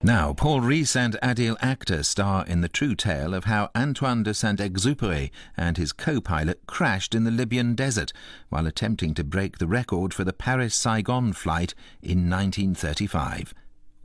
[0.00, 4.32] Now, Paul Rees and Adil Akhtar star in the true tale of how Antoine de
[4.32, 8.12] Saint-Exupéry and his co-pilot crashed in the Libyan desert
[8.48, 13.52] while attempting to break the record for the Paris-Saigon flight in 1935.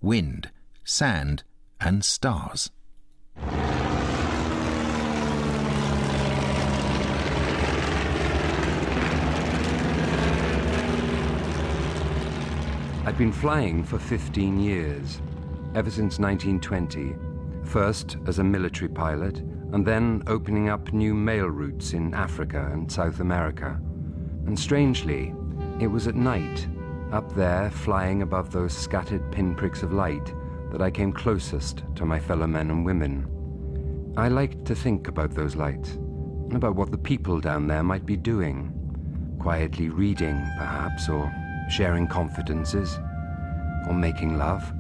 [0.02, 0.50] Wind,
[0.84, 1.44] sand
[1.80, 2.72] and stars.
[13.06, 15.22] I'd been flying for 15 years
[15.76, 17.16] ever since 1920,
[17.64, 19.40] first as a military pilot,
[19.74, 23.80] and then opening up new mail routes in Africa and South America.
[24.46, 25.34] And strangely,
[25.80, 26.68] it was at night,
[27.12, 30.34] up there flying above those scattered pinpricks of light,
[30.72, 34.14] that I came closest to my fellow men and women.
[34.18, 35.98] I liked to think about those lights,
[36.52, 38.72] about what the people down there might be doing,
[39.40, 41.32] quietly reading, perhaps, or
[41.70, 43.00] sharing confidences,
[43.88, 44.72] or making love.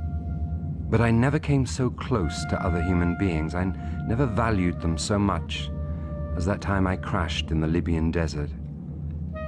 [0.94, 3.56] But I never came so close to other human beings.
[3.56, 3.64] I
[4.06, 5.72] never valued them so much
[6.36, 8.52] as that time I crashed in the Libyan desert,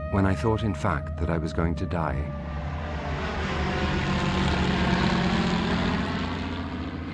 [0.10, 2.20] when I thought, in fact, that I was going to die.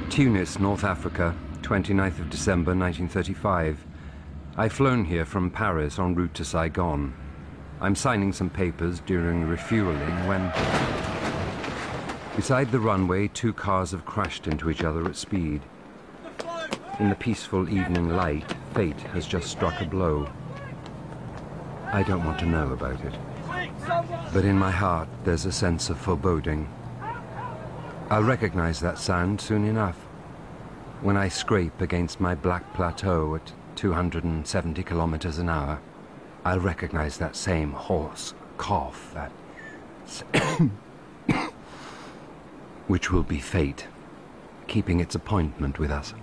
[0.10, 3.86] Tunis, North Africa, 29th of December 1935.
[4.56, 7.14] I've flown here from Paris en route to Saigon.
[7.82, 10.54] I'm signing some papers during refueling when
[12.36, 15.62] Beside the runway, two cars have crashed into each other at speed.
[17.00, 20.30] In the peaceful evening light, fate has just struck a blow.
[21.92, 23.14] I don't want to know about it.
[24.34, 26.70] But in my heart, there's a sense of foreboding.
[28.10, 29.98] I'll recognize that sound soon enough.
[31.02, 35.80] When I scrape against my black plateau at 270 kilometers an hour,
[36.46, 39.32] I'll recognize that same hoarse cough, that
[42.92, 43.88] which will be fate,
[44.68, 46.14] keeping its appointment with us.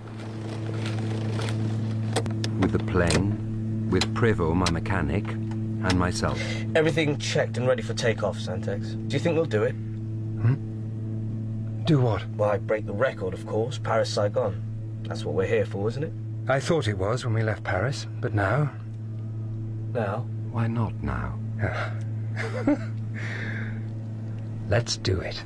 [2.59, 6.39] With the plane, with Prevost, my mechanic, and myself.
[6.75, 8.89] Everything checked and ready for takeoff, Saint-Ex.
[8.89, 9.71] Do you think we'll do it?
[9.71, 10.53] Hmm?
[11.85, 12.23] Do what?
[12.35, 13.79] Well, I break the record, of course.
[13.79, 14.61] Paris Saigon.
[15.07, 16.13] That's what we're here for, isn't it?
[16.47, 18.71] I thought it was when we left Paris, but now.
[19.91, 20.27] Now?
[20.51, 21.33] Why not now?
[24.69, 25.43] Let's do it.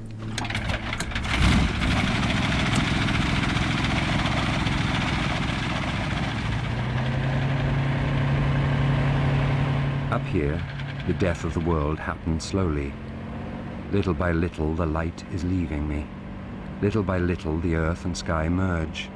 [10.13, 10.61] Up here,
[11.07, 12.93] the death of the world happens slowly.
[13.91, 16.05] Little by little, the light is leaving me.
[16.83, 19.09] Little by little, the earth and sky merge.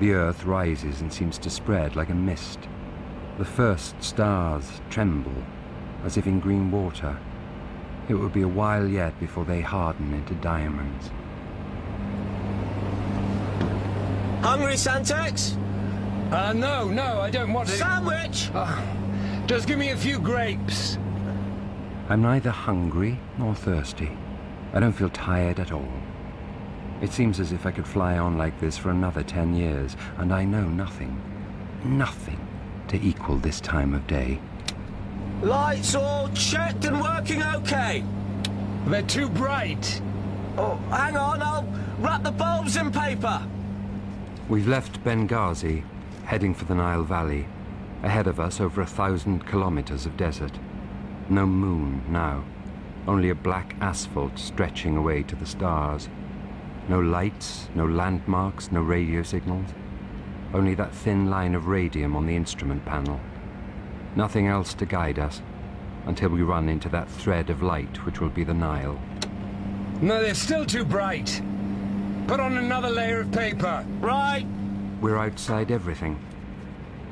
[0.00, 2.58] The earth rises and seems to spread like a mist.
[3.38, 5.44] The first stars tremble,
[6.04, 7.16] as if in green water.
[8.08, 11.10] It will be a while yet before they harden into diamonds.
[14.44, 15.56] Hungry, Saint-Ex?
[16.30, 17.78] Uh, no, no, I don't want it.
[17.78, 18.50] Sandwich!
[18.52, 18.78] Uh,
[19.46, 20.98] just give me a few grapes.
[22.10, 24.10] I'm neither hungry nor thirsty.
[24.74, 25.88] I don't feel tired at all.
[27.00, 30.30] It seems as if I could fly on like this for another ten years, and
[30.30, 31.18] I know nothing,
[31.82, 32.46] nothing
[32.88, 34.38] to equal this time of day.
[35.40, 38.04] Lights all checked and working okay.
[38.88, 40.02] They're too bright.
[40.58, 41.66] Oh, hang on, I'll
[41.98, 43.42] wrap the bulbs in paper.
[44.46, 45.84] We've left Benghazi,
[46.26, 47.46] heading for the Nile Valley.
[48.02, 50.58] Ahead of us, over a thousand kilometers of desert.
[51.30, 52.44] No moon now.
[53.08, 56.10] Only a black asphalt stretching away to the stars.
[56.90, 59.70] No lights, no landmarks, no radio signals.
[60.52, 63.20] Only that thin line of radium on the instrument panel.
[64.14, 65.40] Nothing else to guide us
[66.04, 69.00] until we run into that thread of light which will be the Nile.
[70.02, 71.40] No, they're still too bright.
[72.26, 73.84] Put on another layer of paper.
[74.00, 74.46] Right.
[75.00, 76.18] We're outside everything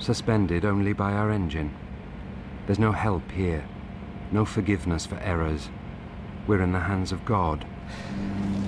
[0.02, 1.72] suspended only by our engine.
[2.66, 3.64] There's no help here,
[4.30, 5.68] no forgiveness for errors.
[6.46, 7.64] We're in the hands of God.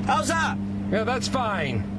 [0.06, 0.56] How's that?
[0.90, 1.90] Yeah, that's fine.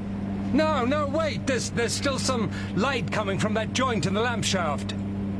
[0.53, 4.46] No, no, wait, there's, there's still some light coming from that joint in the lamp
[4.46, 4.93] shaft.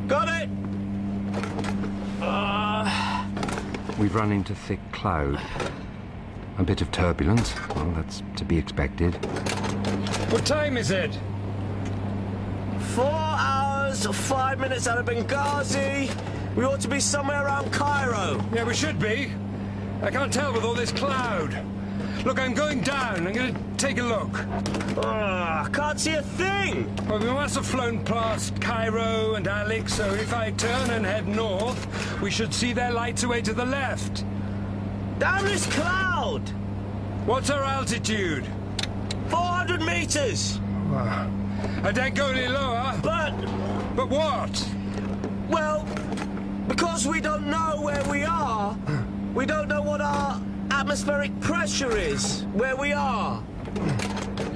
[0.07, 0.50] Got it!
[2.21, 3.25] Uh...
[3.97, 5.39] We've run into thick cloud.
[6.57, 7.53] A bit of turbulence.
[7.75, 9.13] Well, that's to be expected.
[10.31, 11.17] What time is it?
[12.93, 16.09] Four hours, five minutes out of Benghazi.
[16.55, 18.41] We ought to be somewhere around Cairo.
[18.53, 19.33] Yeah, we should be.
[20.01, 21.61] I can't tell with all this cloud.
[22.23, 23.27] Look, I'm going down.
[23.27, 24.39] I'm going to take a look.
[24.97, 26.89] Uh, I can't see a thing.
[27.07, 31.27] Well, we must have flown past Cairo and Alex, so if I turn and head
[31.27, 34.23] north, we should see their lights away to the left.
[35.19, 36.14] Down this cloud!
[37.25, 38.45] What's our altitude?
[39.30, 40.60] 400 meters.
[40.94, 42.94] I don't go any lower.
[43.01, 43.31] But,
[43.95, 44.69] But what?
[45.50, 45.88] well,
[46.68, 48.77] because we don't know where we are,
[49.33, 50.39] we don't know what our
[50.69, 53.42] atmospheric pressure is, where we are.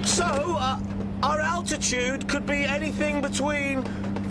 [0.03, 0.25] So,
[0.59, 0.79] uh,
[1.23, 3.83] our altitude could be anything between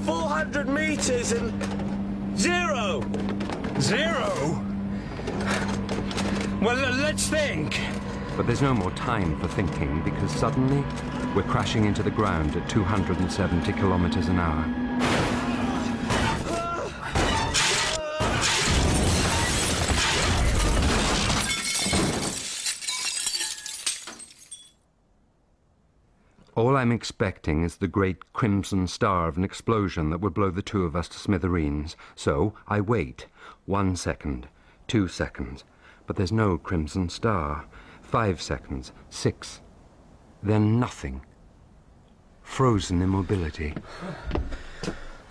[0.05, 3.03] 400 meters and zero.
[3.81, 4.65] Zero?
[6.63, 7.81] Well, let's think.
[8.39, 10.85] But there's no more time for thinking because suddenly
[11.35, 14.65] we're crashing into the ground at 270 kilometers an hour.
[26.55, 30.63] All I'm expecting is the great crimson star of an explosion that would blow the
[30.63, 31.97] two of us to smithereens.
[32.15, 33.27] So I wait.
[33.67, 34.47] One second,
[34.87, 35.65] two seconds.
[36.07, 37.65] But there's no crimson star.
[38.09, 39.61] Five seconds, six.
[40.43, 41.21] Then nothing.
[42.43, 43.75] Frozen immobility.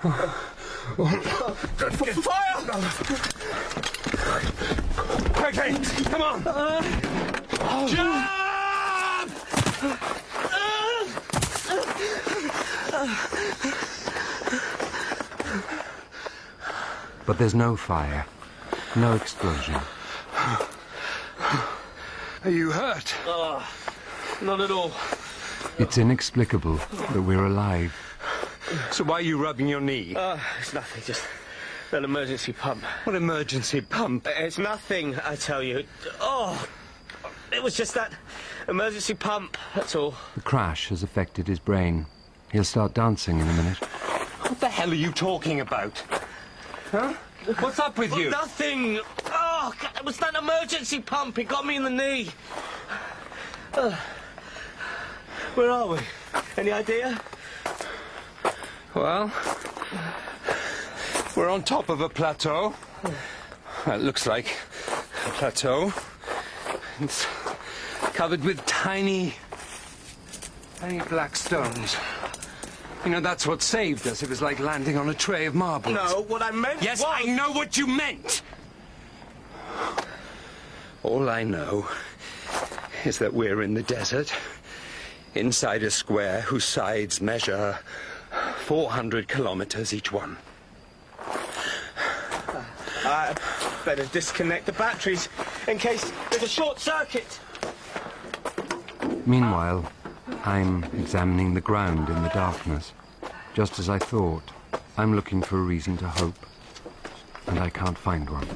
[0.02, 0.30] Fire!
[5.34, 5.74] Quickly,
[6.06, 6.44] come on.
[7.88, 8.30] Jump!
[17.26, 18.26] But there's no fire,
[18.96, 19.82] no explosion.
[22.44, 23.14] Are you hurt?
[23.26, 23.68] Oh,
[24.42, 24.92] not at all.
[25.80, 27.96] It's inexplicable that we're alive.
[28.92, 30.16] So why are you rubbing your knee?
[30.16, 31.24] Uh, it's nothing, just
[31.92, 32.84] an emergency pump.
[33.06, 34.28] What emergency pump?
[34.30, 35.84] It's nothing, I tell you.
[36.20, 36.68] Oh,
[37.52, 38.14] it was just that
[38.68, 40.14] emergency pump, that's all.
[40.36, 42.06] The crash has affected his brain.
[42.52, 43.78] He'll start dancing in a minute.
[43.78, 45.98] What the hell are you talking about?
[46.92, 47.14] Huh?
[47.56, 48.30] What's up with you?
[48.30, 49.00] Nothing!
[49.28, 51.40] Oh, God, it was that emergency pump.
[51.40, 52.28] It got me in the knee.
[53.74, 53.96] Uh,
[55.56, 56.00] where are we?
[56.58, 57.18] Any idea?
[58.94, 59.32] Well,
[61.38, 62.76] we're on top of a plateau.
[63.86, 64.54] That looks like
[65.26, 65.94] a plateau.
[67.00, 67.26] It's
[68.14, 69.36] covered with tiny,
[70.80, 71.96] tiny black stones.
[73.08, 74.22] You know, that's what saved us.
[74.22, 75.96] It was like landing on a tray of marbles.
[75.96, 77.08] No, what I meant Yes, was...
[77.10, 78.42] I know what you meant.
[81.04, 81.88] All I know
[83.06, 84.34] is that we're in the desert,
[85.36, 87.80] inside a square whose sides measure
[88.66, 90.36] 400 kilometers each one.
[91.18, 92.64] Uh,
[93.06, 93.34] I
[93.86, 95.30] better disconnect the batteries
[95.70, 97.40] in case there's a short circuit.
[99.26, 99.90] Meanwhile,
[100.44, 102.94] I'm examining the ground in the darkness.
[103.54, 104.44] Just as I thought,
[104.98, 106.46] I'm looking for a reason to hope.
[107.48, 108.48] And I can't find one.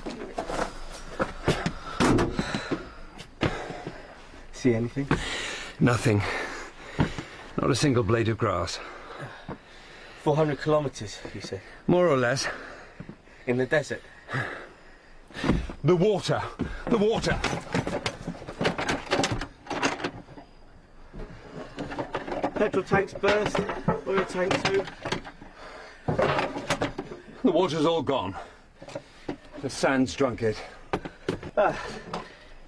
[4.52, 5.08] See anything?
[5.80, 6.22] Nothing.
[7.60, 8.80] Not a single blade of grass.
[10.24, 11.62] 400 kilometers, you say?
[11.88, 12.48] More or less.
[13.48, 14.02] In the desert.
[15.84, 16.42] The water!
[16.88, 17.40] The water!
[22.62, 23.60] Petrol tanks burst.
[24.06, 24.86] Oil tank too.
[26.06, 28.36] The water's all gone.
[29.64, 30.62] The sand's drunk it.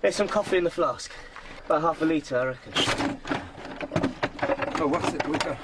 [0.02, 1.12] There's some coffee in the flask.
[1.68, 2.74] About half a litre, I reckon.
[4.82, 5.28] Oh, what's it?
[5.28, 5.58] We've got a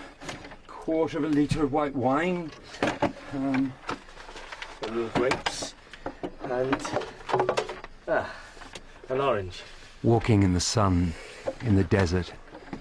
[0.67, 2.51] quarter of a litre of white wine.
[3.33, 3.73] Um,
[4.83, 5.73] A little grapes.
[6.43, 6.87] And...
[8.07, 8.31] Ah,
[9.09, 9.63] an orange.
[10.03, 11.15] Walking in the sun,
[11.61, 12.31] in the desert,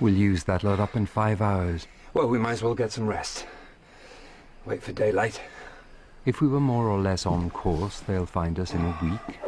[0.01, 1.87] we'll use that lot up in five hours.
[2.15, 3.47] well, we might as well get some rest.
[4.65, 5.41] Wait for daylight.
[6.27, 9.39] If we were more or less on course, they'll find us in a week,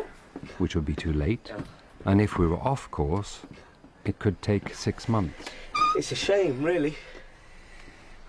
[0.58, 1.52] which would be too late.
[2.04, 3.40] And if we were off course,
[4.04, 5.50] it could take six months.
[5.96, 6.96] It's a shame, really.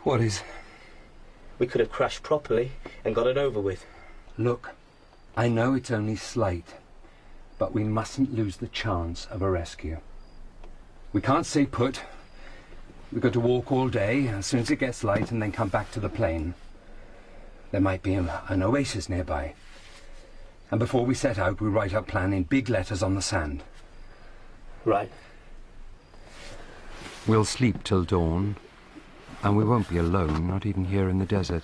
[0.04, 0.44] What is?
[1.60, 2.72] We could have crashed properly
[3.06, 3.86] and got it over with.
[4.38, 4.72] Look,
[5.38, 6.74] I know it's only slight,
[7.58, 10.00] but we mustn't lose the chance of a rescue.
[11.13, 12.01] We can't stay put.
[13.12, 15.68] We've got to walk all day as soon as it gets light and then come
[15.68, 16.53] back to the plane.
[17.72, 19.53] There might be a, an oasis nearby.
[20.72, 23.62] And before we set out, we write our plan in big letters on the sand.
[24.86, 25.12] Right.
[27.27, 28.56] We'll sleep till dawn,
[29.44, 31.63] and we won't be alone, not even here in the desert.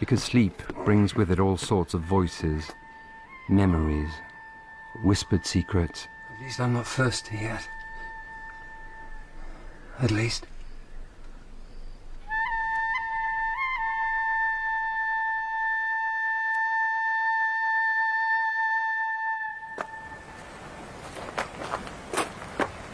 [0.00, 2.64] Because sleep brings with it all sorts of voices,
[3.48, 4.10] memories,
[5.04, 6.08] whispered secrets.
[6.34, 7.68] At least I'm not thirsty yet.
[9.98, 10.46] At least.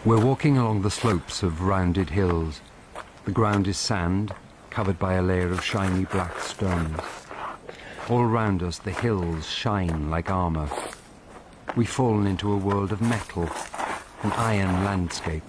[0.04, 2.60] We're walking along the slopes of rounded hills,
[3.24, 4.34] The ground is sand,
[4.70, 7.00] covered by a layer of shiny black stones.
[8.08, 10.68] All round us, the hills shine like armour.
[11.76, 13.48] We've fallen into a world of metal,
[14.22, 15.48] an iron landscape.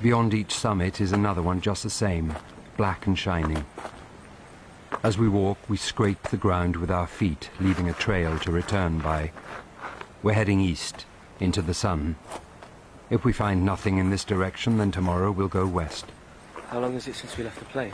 [0.00, 2.34] Beyond each summit is another one just the same,
[2.76, 3.64] black and shining.
[5.02, 8.98] As we walk, we scrape the ground with our feet, leaving a trail to return
[8.98, 9.32] by.
[10.22, 11.06] We're heading east,
[11.40, 12.16] into the sun.
[13.08, 16.06] If we find nothing in this direction, then tomorrow we'll go west.
[16.68, 17.92] How long is it since we left the plane?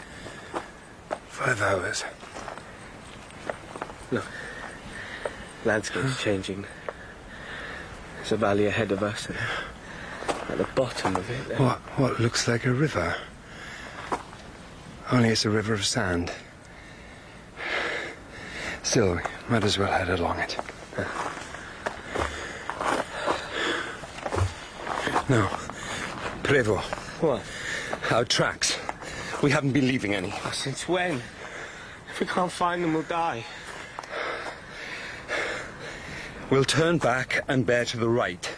[1.29, 2.05] Five hours.
[4.11, 4.27] Look,
[5.65, 6.67] landscape's changing.
[8.17, 9.37] There's a valley ahead of us, and
[10.49, 13.15] at the bottom of it, there- What, what looks like a river?
[15.11, 16.33] Only it's a river of sand.
[18.83, 20.57] Still, we might as well head along it.
[25.29, 25.47] No.
[26.43, 26.83] Prevost,
[27.23, 27.43] What?
[28.13, 28.77] our tracks.
[29.43, 30.35] We haven't been leaving any.
[30.53, 31.23] Since when?
[32.11, 33.45] If we can't find them, we'll die.
[36.51, 38.52] We'll turn back and bear to the right.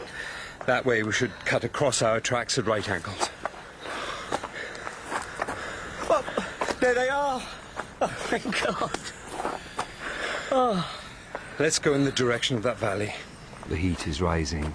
[0.66, 3.28] That way we should cut across our tracks at right angles.
[6.08, 6.24] Oh,
[6.80, 7.42] there they are.
[8.00, 8.98] Oh, thank God.
[10.50, 10.90] Oh.
[11.58, 13.14] Let's go in the direction of that valley.
[13.68, 14.74] The heat is rising,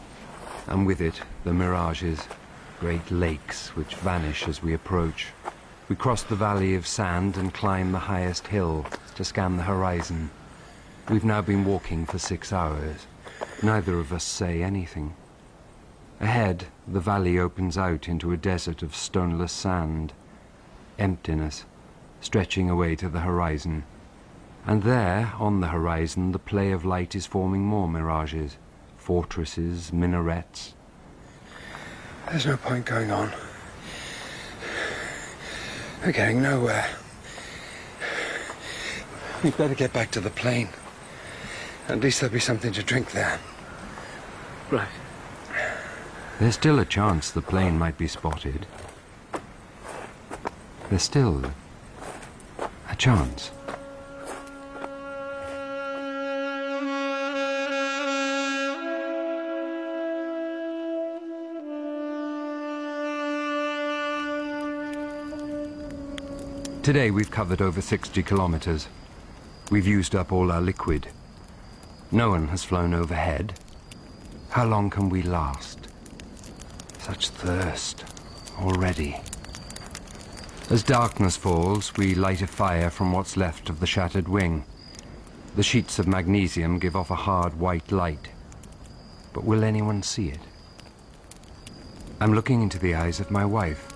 [0.68, 2.20] and with it, the mirages,
[2.80, 5.28] great lakes which vanish as we approach.
[5.90, 10.30] We cross the valley of sand and climb the highest hill to scan the horizon.
[11.10, 13.08] We've now been walking for six hours.
[13.62, 15.16] Neither of us say anything.
[16.20, 20.14] Ahead, the valley opens out into a desert of stoneless sand,
[20.98, 21.66] emptiness,
[22.22, 23.84] stretching away to the horizon.
[24.66, 28.58] And there, on the horizon, the play of light is forming more mirages
[29.10, 30.76] fortresses, minarets.
[32.30, 33.32] There's no point going on.
[36.06, 36.88] We're getting nowhere.
[39.44, 40.70] We'd better get back to the plane.
[41.88, 43.40] At least there'll be something to drink there.
[44.70, 44.88] Right.
[46.40, 48.66] There's still a chance the plane might be spotted.
[50.90, 51.44] There's still
[52.90, 53.52] a chance.
[66.82, 68.88] Today we've covered over 60 kilometers.
[69.70, 71.10] We've used up all our liquid.
[72.14, 73.60] No one has flown overhead.
[74.52, 75.89] How long can we last?
[77.10, 78.06] Such thirst
[78.60, 79.20] already.
[80.70, 84.64] As darkness falls, we light a fire from what's left of the shattered wing.
[85.56, 88.30] The sheets of magnesium give off a hard white light.
[89.34, 90.38] But will anyone see it?
[92.20, 93.88] I'm looking into the eyes of my wife.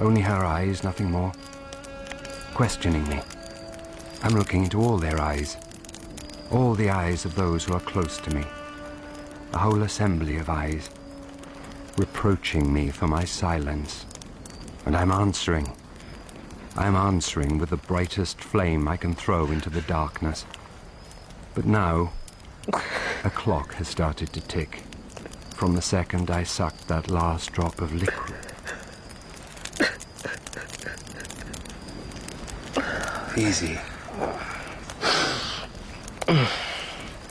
[0.00, 1.30] Only her eyes, nothing more.
[2.54, 3.20] Questioning me.
[4.24, 5.56] I'm looking into all their eyes.
[6.50, 8.44] All the eyes of those who are close to me.
[9.52, 10.90] A whole assembly of eyes.
[12.00, 14.06] Reproaching me for my silence.
[14.86, 15.70] And I'm answering.
[16.74, 20.46] I'm answering with the brightest flame I can throw into the darkness.
[21.54, 22.12] But now,
[23.22, 24.82] a clock has started to tick.
[25.54, 28.34] From the second I sucked that last drop of liquid.
[33.36, 33.78] Easy.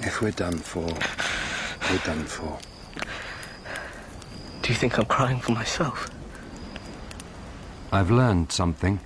[0.05, 0.85] If we're done for,
[1.89, 2.59] we're done for.
[4.69, 6.11] Do you think I'm crying for myself?
[7.91, 8.99] I've learned something.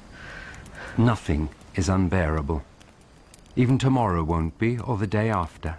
[0.98, 2.64] Nothing is unbearable.
[3.56, 5.78] Even tomorrow won't be, or the day after.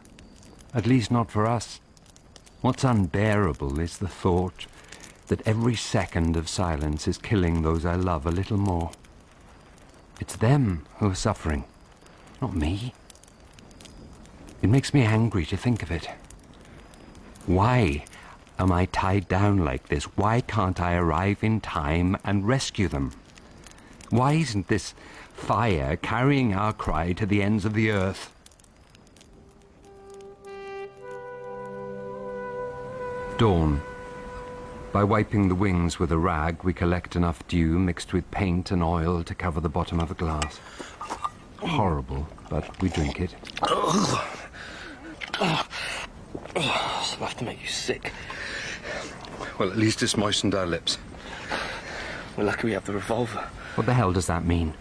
[0.73, 1.81] At least not for us.
[2.63, 4.65] What's unbearable is the thought
[5.27, 8.91] that every second of silence is killing those I love a little more.
[10.19, 11.65] It's them who are suffering,
[12.41, 12.95] not me.
[14.63, 16.09] It makes me angry to think of it.
[17.45, 18.07] Why
[18.59, 20.05] am I tied down like this?
[20.17, 23.13] Why can't I arrive in time and rescue them?
[24.11, 24.95] Why isn't this
[25.33, 28.31] fire carrying our cry to the ends of the earth?
[33.37, 33.83] Dawn.
[34.93, 38.81] By wiping the wings with a rag, we collect enough dew mixed with paint and
[38.81, 40.61] oil to cover the bottom of a glass.
[41.59, 43.35] Horrible, but we drink it.
[46.55, 48.13] It's enough to make you sick.
[49.59, 50.99] Well, at least it's moistened our lips.
[52.37, 53.49] We're lucky we have the revolver.
[53.77, 54.75] What the hell does that mean?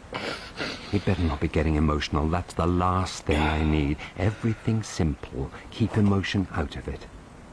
[0.91, 2.27] You'd better not be getting emotional.
[2.27, 3.97] That's the last thing I need.
[4.17, 5.51] Everything simple.
[5.71, 7.07] Keep emotion out of it.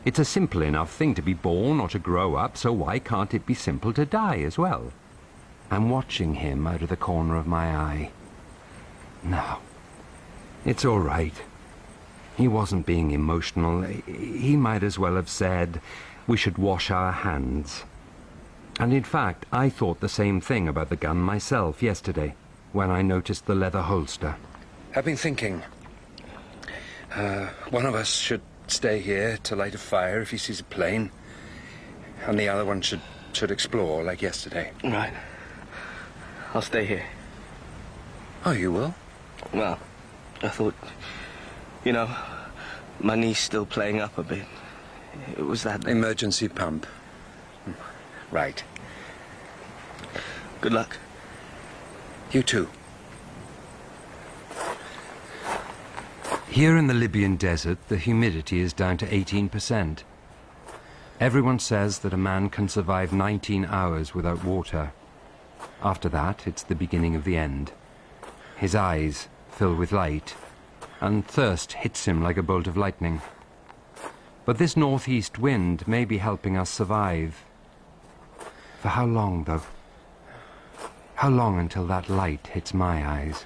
[0.05, 3.35] It's a simple enough thing to be born or to grow up, so why can't
[3.35, 4.93] it be simple to die as well?
[5.71, 8.11] I'm watching him out of the corner of my eye.
[9.23, 9.59] No,
[10.65, 11.35] it's all right.
[12.37, 13.83] He wasn't being emotional.
[13.83, 15.81] He might as well have said,
[16.27, 17.85] we should wash our hands.
[18.79, 22.35] And in fact, I thought the same thing about the gun myself yesterday,
[22.73, 24.37] when I noticed the leather holster.
[24.95, 25.63] I've been thinking.
[27.15, 30.65] Uh, one of us should stay here to light a fire if he sees a
[30.65, 31.11] plane,
[32.27, 33.01] and the other one should
[33.33, 34.73] should explore like yesterday.
[34.83, 35.13] Right.
[36.55, 37.05] I'll stay here.
[38.45, 38.95] Oh, you will?
[39.53, 39.79] Well,
[40.43, 40.75] I thought,
[41.85, 42.09] you know,
[42.99, 44.47] my knee's still playing up a bit.
[45.37, 45.87] It was that.
[45.87, 46.87] Emergency pump.
[48.31, 48.63] Right.
[50.61, 50.99] Good luck.
[52.33, 52.69] You too.
[56.49, 60.03] Here in the Libyan desert, the humidity is down to 18%.
[61.21, 64.93] Everyone says that a man can survive 19 hours without water.
[65.83, 67.73] After that, it's the beginning of the end.
[68.57, 70.35] His eyes fill with light,
[71.01, 73.23] and thirst hits him like a bolt of lightning.
[74.51, 77.45] But this northeast wind may be helping us survive.
[78.81, 79.63] For how long, though?
[81.15, 83.45] How long until that light hits my eyes?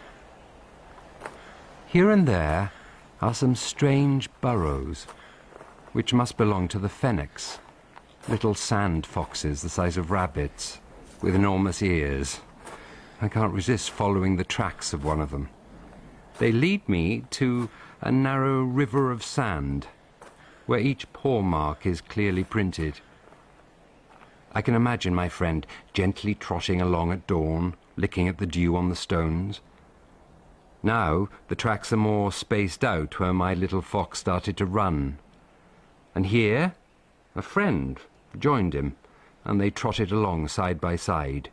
[1.87, 2.73] Here and there
[3.21, 5.07] are some strange burrows,
[5.93, 7.59] which must belong to the fennecs,
[8.27, 10.81] little sand foxes the size of rabbits,
[11.21, 12.41] with enormous ears.
[13.21, 15.51] I can't resist following the tracks of one of them.
[16.39, 17.69] They lead me to
[18.01, 19.87] a narrow river of sand,
[20.67, 23.01] where each paw mark is clearly printed.
[24.53, 28.89] I can imagine my friend gently trotting along at dawn, licking at the dew on
[28.89, 29.61] the stones.
[30.83, 35.19] Now the tracks are more spaced out where my little fox started to run.
[36.15, 36.75] And here,
[37.35, 37.99] a friend
[38.39, 38.95] joined him,
[39.45, 41.51] and they trotted along side by side.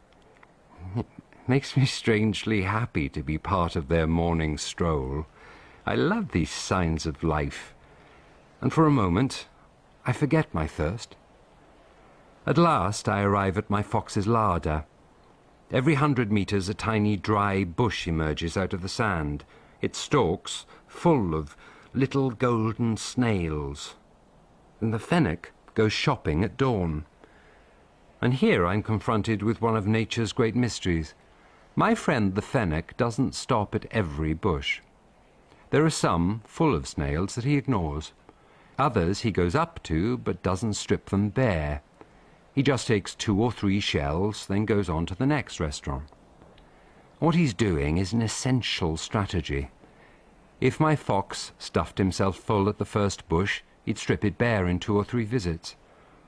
[0.96, 1.06] It
[1.48, 5.26] makes me strangely happy to be part of their morning stroll.
[5.86, 7.74] I love these signs of life.
[8.62, 9.48] And for a moment,
[10.06, 11.16] I forget my thirst.
[12.46, 14.86] At last, I arrive at my fox's larder.
[15.72, 19.44] Every hundred metres, a tiny dry bush emerges out of the sand,
[19.82, 21.58] its stalks full of
[21.94, 23.96] little golden snails.
[24.80, 27.06] And the fennec goes shopping at dawn.
[28.22, 31.16] And here I'm confronted with one of nature's great mysteries.
[31.76, 34.82] My friend the fennec doesn't stop at every bush.
[35.72, 38.12] There are some full of snails that he ignores.
[38.82, 41.84] Others he goes up to but doesn't strip them bare.
[42.56, 46.06] He just takes two or three shells, then goes on to the next restaurant.
[47.20, 49.70] What he's doing is an essential strategy.
[50.60, 54.80] If my fox stuffed himself full at the first bush, he'd strip it bare in
[54.80, 55.76] two or three visits.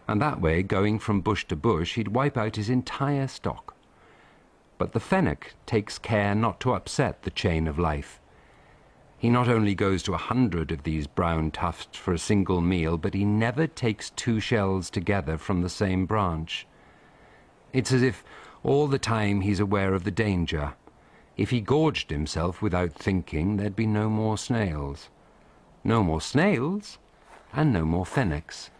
[0.08, 3.74] And that way, going from bush to bush, he'd wipe out his entire stock.
[4.78, 8.20] But the fennec takes care not to upset the chain of life.
[9.24, 12.98] He not only goes to a hundred of these brown tufts for a single meal,
[12.98, 16.68] but he never takes two shells together from the same branch.
[17.72, 18.26] It's as if
[18.64, 20.74] all the time he's aware of the danger.
[21.38, 25.08] If he gorged himself without thinking, there'd be no more snails.
[25.86, 26.98] No more snails,
[27.54, 28.72] and no more fennecs.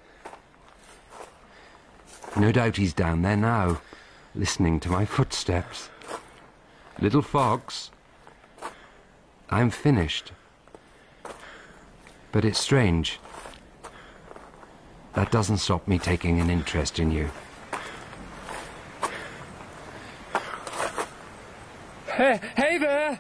[2.36, 3.80] No doubt he's down there now,
[4.36, 5.90] listening to my footsteps.
[7.00, 7.92] Little fox,
[9.50, 10.32] I'm finished.
[12.32, 13.20] But it's strange.
[15.14, 17.30] That doesn't stop me taking an interest in you.
[22.08, 23.20] Hey, hey there!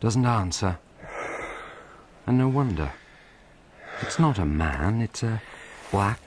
[0.00, 0.78] Doesn't answer.
[2.26, 2.92] And no wonder.
[4.02, 5.42] It's not a man, it's a
[5.90, 6.20] black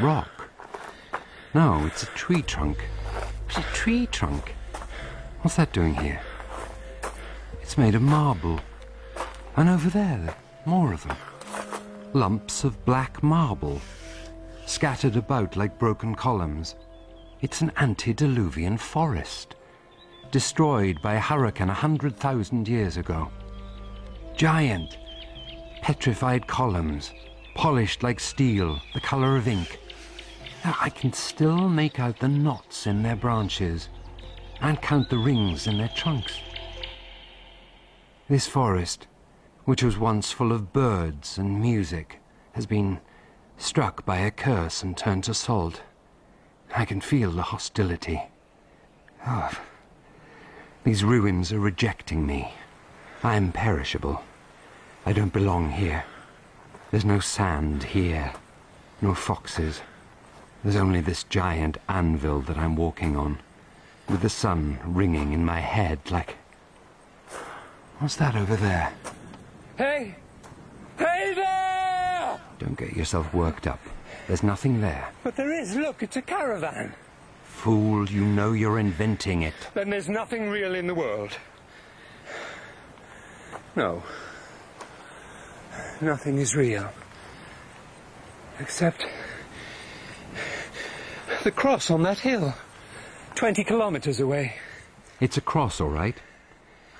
[0.00, 0.50] rock.
[1.54, 2.84] No, it's a tree trunk.
[3.48, 4.54] It's a tree trunk.
[5.42, 6.20] What's that doing here?
[7.68, 8.58] It's made of marble.
[9.58, 11.18] And over there, more of them.
[12.14, 13.78] Lumps of black marble,
[14.64, 16.76] scattered about like broken columns.
[17.42, 19.54] It's an antediluvian forest,
[20.30, 23.30] destroyed by a hurricane a hundred thousand years ago.
[24.34, 24.96] Giant,
[25.82, 27.12] petrified columns,
[27.54, 29.78] polished like steel, the color of ink.
[30.64, 33.90] I can still make out the knots in their branches
[34.62, 36.40] and count the rings in their trunks.
[38.28, 39.06] This forest,
[39.64, 42.20] which was once full of birds and music,
[42.52, 43.00] has been
[43.56, 45.80] struck by a curse and turned to salt.
[46.76, 48.22] I can feel the hostility.
[49.26, 49.50] Oh,
[50.84, 52.52] these ruins are rejecting me.
[53.22, 54.22] I am perishable.
[55.06, 56.04] I don't belong here.
[56.90, 58.34] There's no sand here,
[59.00, 59.80] no foxes.
[60.62, 63.38] There's only this giant anvil that I'm walking on.
[64.06, 66.36] with the sun ringing in my head like.
[67.98, 68.92] What's that over there?
[69.76, 70.14] Hey!
[70.96, 72.40] Hey there!
[72.58, 73.80] Don't get yourself worked up.
[74.28, 75.08] There's nothing there.
[75.24, 75.74] But there is.
[75.74, 76.94] Look, it's a caravan.
[77.44, 79.54] Fool, you know you're inventing it.
[79.74, 81.36] Then there's nothing real in the world.
[83.74, 84.02] No.
[86.00, 86.88] Nothing is real.
[88.60, 89.04] Except
[91.42, 92.54] the cross on that hill.
[93.34, 94.54] Twenty kilometers away.
[95.20, 96.16] It's a cross, all right.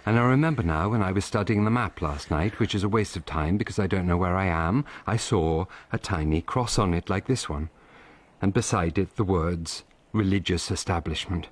[0.08, 2.88] And I remember now when I was studying the map last night, which is a
[2.88, 6.78] waste of time because I don't know where I am, I saw a tiny cross
[6.78, 7.68] on it like this one.
[8.40, 11.48] And beside it the words, religious establishment.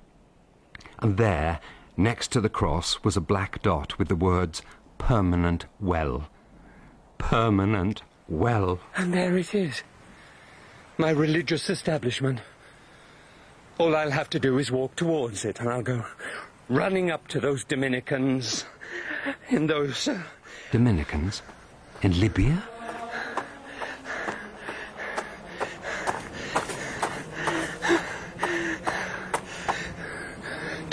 [0.97, 1.59] And there,
[1.97, 4.63] next to the cross, was a black dot with the words,
[4.97, 6.27] permanent well.
[7.19, 8.79] Permanent well.
[8.95, 9.83] And there it is.
[10.97, 12.39] My religious establishment.
[13.77, 16.03] All I'll have to do is walk towards it, and I'll go
[16.69, 18.65] running up to those Dominicans
[19.49, 20.07] in those.
[20.07, 20.21] Uh,
[20.71, 21.41] Dominicans?
[22.01, 22.63] In Libya?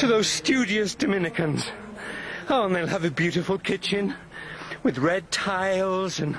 [0.04, 1.64] to those studious Dominicans.
[2.50, 4.14] Oh, and they'll have a beautiful kitchen
[4.82, 6.36] with red tiles, and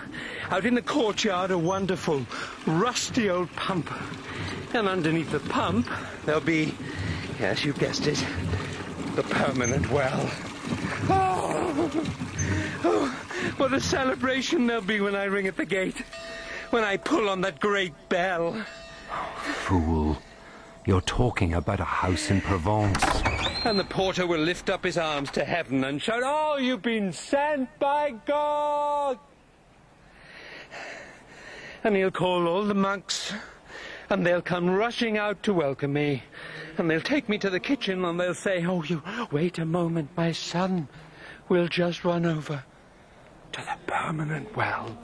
[0.52, 2.28] out in the courtyard, a wonderful,
[2.68, 3.90] rusty old pump.
[4.76, 5.90] And underneath the pump,
[6.26, 6.76] there'll be,
[7.40, 8.24] yes, you guessed it,
[9.16, 10.30] the permanent well.
[11.10, 11.92] Oh,
[12.84, 13.08] oh,
[13.58, 15.98] what a celebration there'll be when I ring at the gate,
[16.72, 18.66] when I pull on that great bell.
[19.12, 20.18] Oh, Fool.
[20.86, 23.04] You're talking about a house in Provence.
[23.64, 27.14] And the porter will lift up his arms to heaven and shout, Oh, you've been
[27.14, 29.18] sent by God!
[31.84, 33.34] And he'll call all the monks,
[34.10, 36.24] and they'll come rushing out to welcome me.
[36.78, 40.10] And they'll take me to the kitchen and they'll say, Oh, you wait a moment,
[40.16, 40.88] my son.
[41.48, 42.64] We'll just run over
[43.54, 44.98] to the permanent well.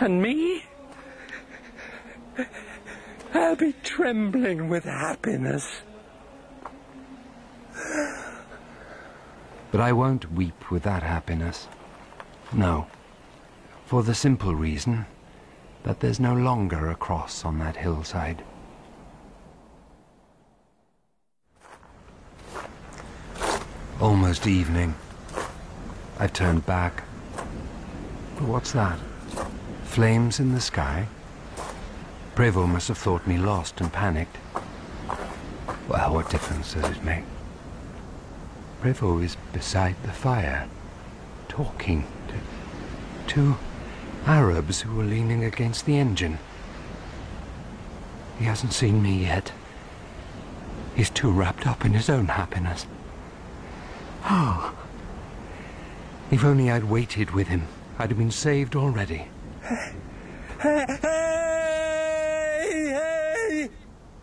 [0.00, 0.64] And me?
[3.34, 5.80] I'll be trembling with happiness.
[9.70, 11.68] But I won't weep with that happiness.
[12.52, 12.86] No.
[13.86, 15.06] For the simple reason
[15.84, 18.42] that there's no longer a cross on that hillside.
[24.06, 24.94] Almost evening.
[26.20, 27.02] I've turned back.
[28.36, 29.00] But what's that?
[29.82, 31.08] Flames in the sky?
[32.36, 34.36] Prevost must have thought me lost and panicked.
[35.88, 37.24] Well, what difference does it make?
[38.80, 40.68] Prevost is beside the fire,
[41.48, 42.34] talking to
[43.26, 43.56] two
[44.24, 46.38] Arabs who are leaning against the engine.
[48.38, 49.50] He hasn't seen me yet.
[50.94, 52.86] He's too wrapped up in his own happiness.
[54.28, 54.72] Oh.
[56.28, 57.68] If only I'd waited with him,
[58.00, 59.28] I'd have been saved already.
[59.62, 61.06] Hey, hey!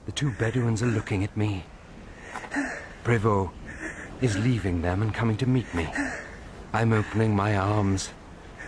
[0.06, 1.64] The two Bedouins are looking at me.
[3.06, 3.52] Prevost
[4.22, 5.88] is leaving them and coming to meet me.
[6.74, 8.10] I'm opening my arms.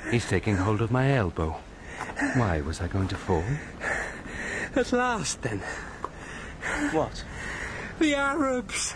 [0.10, 1.58] He's taking hold of my elbow.
[2.36, 3.44] Why was I going to fall?
[4.76, 5.60] At last, then.
[6.92, 7.24] What?
[8.00, 8.94] The Arabs.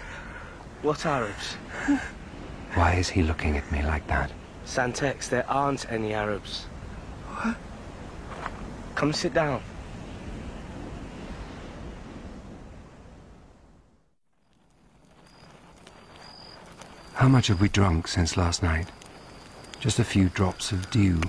[0.81, 1.57] What Arabs?
[2.73, 4.31] Why is he looking at me like that?
[4.65, 6.65] Saint-Ex, there aren't any Arabs.
[7.27, 7.55] What?
[8.95, 9.61] Come sit down.
[17.13, 18.87] How much have we drunk since last night?
[19.79, 21.21] Just a few drops of dew.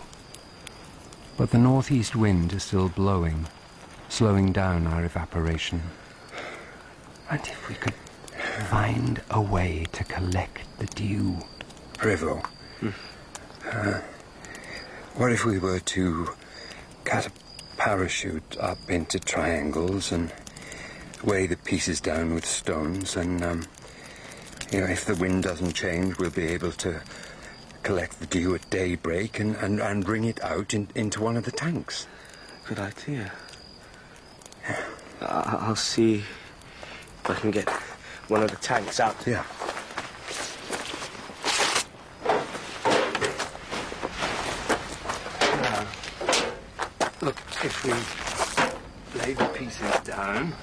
[1.37, 3.46] But the northeast wind is still blowing,
[4.09, 5.83] slowing down our evaporation.
[7.31, 7.94] And if we could
[8.64, 11.38] find a way to collect the dew.
[11.94, 12.46] Prevost,
[13.73, 14.01] uh,
[15.16, 16.31] what if we were to
[17.05, 17.33] cut a
[17.77, 20.33] parachute up into triangles and
[21.25, 23.66] weigh the pieces down with stones and, um,
[24.73, 27.01] you know, if the wind doesn't change, we'll be able to
[27.83, 31.44] collect the dew at daybreak and, and, and bring it out in, into one of
[31.44, 32.07] the tanks.
[32.66, 33.33] Good idea.
[35.20, 36.16] I- I'll see
[37.25, 37.68] if I can get
[38.31, 39.16] one of the tanks out.
[39.27, 39.45] Yeah.
[47.21, 47.90] Look, if we
[49.21, 50.55] lay the pieces down,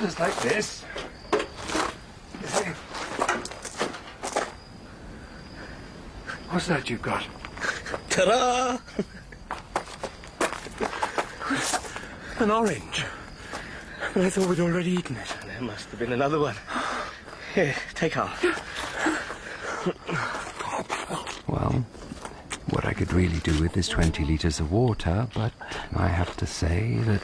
[0.00, 0.84] just like this.
[1.32, 2.70] You see?
[6.50, 7.26] What's that you've got?
[8.10, 8.78] Ta-da!
[12.38, 13.04] An orange.
[14.14, 15.39] I thought we'd already eaten it.
[15.60, 16.56] There must have been another one.
[17.54, 18.42] Here, take half.
[21.46, 21.84] Well,
[22.70, 25.52] what I could really do with is 20 litres of water, but
[25.94, 27.20] I have to say that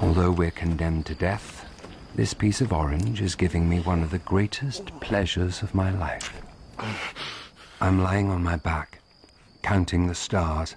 [0.00, 1.66] although we're condemned to death,
[2.14, 6.40] this piece of orange is giving me one of the greatest pleasures of my life.
[7.80, 9.00] I'm lying on my back,
[9.62, 10.76] counting the stars,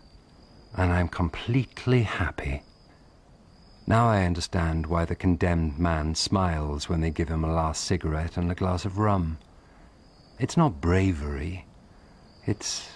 [0.75, 2.63] and I'm completely happy.
[3.85, 8.37] Now I understand why the condemned man smiles when they give him a last cigarette
[8.37, 9.39] and a glass of rum.
[10.39, 11.65] It's not bravery.
[12.45, 12.89] It's.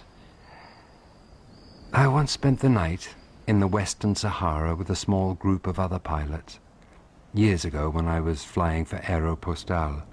[1.92, 3.16] I once spent the night
[3.48, 6.60] in the Western Sahara with a small group of other pilots.
[7.34, 10.04] Years ago, when I was flying for Aeropostale.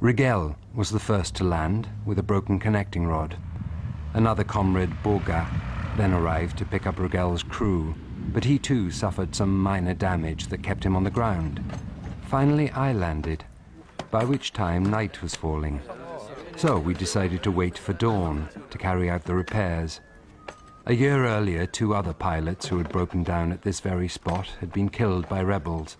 [0.00, 3.36] Riguelle was the first to land with a broken connecting rod.
[4.14, 5.50] Another comrade, Bourgat,
[5.96, 7.96] then arrived to pick up Riguelle's crew
[8.32, 11.62] but he too suffered some minor damage that kept him on the ground.
[12.26, 13.44] Finally, I landed,
[14.10, 15.80] by which time night was falling.
[16.56, 20.00] So we decided to wait for dawn to carry out the repairs.
[20.86, 24.72] A year earlier, two other pilots who had broken down at this very spot had
[24.72, 25.96] been killed by rebels,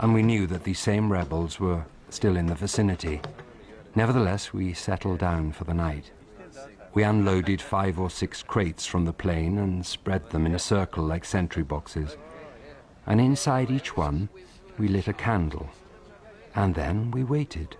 [0.00, 3.20] and we knew that these same rebels were still in the vicinity.
[3.94, 6.10] Nevertheless, we settled down for the night.
[6.94, 11.04] We unloaded five or six crates from the plane and spread them in a circle
[11.04, 12.16] like sentry boxes.
[13.06, 14.28] And inside each one,
[14.78, 15.68] we lit a candle.
[16.54, 17.76] And then we waited,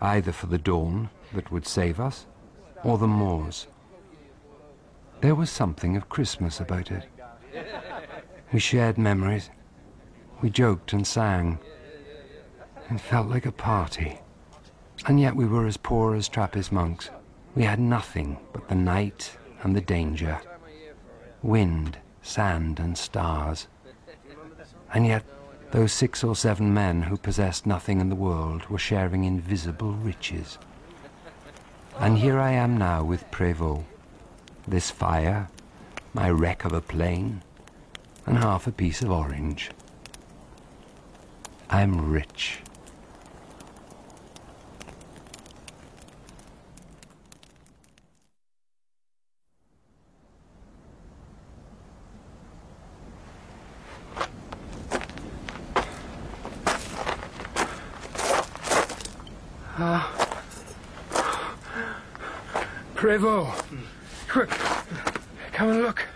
[0.00, 2.26] either for the dawn that would save us,
[2.82, 3.66] or the Moors.
[5.20, 7.08] There was something of Christmas about it.
[8.52, 9.50] We shared memories.
[10.40, 11.58] We joked and sang.
[12.90, 14.20] It felt like a party.
[15.06, 17.10] And yet we were as poor as Trappist monks.
[17.58, 20.38] We had nothing but the night and the danger,
[21.42, 23.66] wind, sand, and stars.
[24.94, 25.24] And yet,
[25.72, 30.56] those six or seven men who possessed nothing in the world were sharing invisible riches.
[31.98, 33.82] And here I am now with Prévost.
[34.68, 35.48] This fire,
[36.14, 37.42] my wreck of a plane,
[38.24, 39.72] and half a piece of orange.
[41.68, 42.60] I'm rich.
[63.18, 64.50] Quick,
[65.52, 66.06] come and look.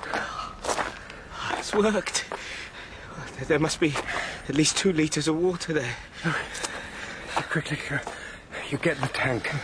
[0.00, 2.24] Ah, it's worked.
[3.46, 3.94] There must be
[4.48, 5.96] at least two litres of water there.
[7.50, 7.98] Quickly, uh,
[8.70, 9.54] you get the tank.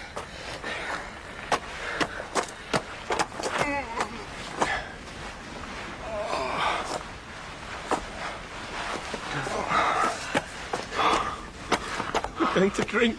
[12.38, 13.16] I'm going to drink.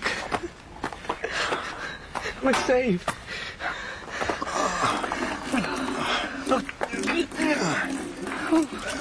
[2.44, 3.12] We're saved.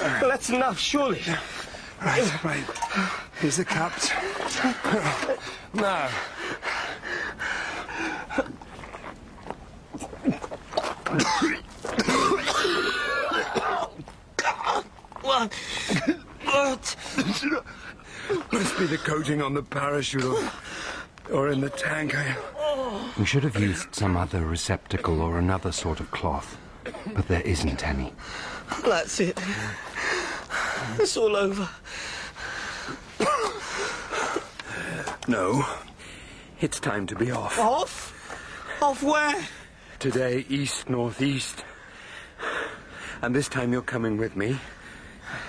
[0.01, 1.21] Well, that's enough, surely.
[2.01, 2.65] Right, right.
[3.39, 4.09] Here's the cups.
[5.73, 6.09] Now,
[15.21, 15.53] What?
[16.45, 16.95] What?
[18.51, 20.51] must be the coating on the parachute or,
[21.31, 22.15] or in the tank.
[22.17, 22.35] I,
[23.17, 26.57] We should have used some other receptacle or another sort of cloth,
[27.13, 28.13] but there isn't any.
[28.85, 29.39] That's it.
[31.01, 31.67] It's all over.
[35.27, 35.65] no.
[36.59, 37.57] It's time to be off.
[37.57, 38.79] Off?
[38.83, 39.47] Off where?
[39.97, 41.65] Today, east, northeast.
[43.23, 44.59] And this time you're coming with me